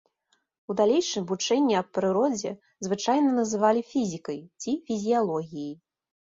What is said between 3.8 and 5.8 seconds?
фізікай ці фізіялогіяй.